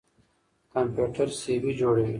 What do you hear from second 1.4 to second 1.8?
وي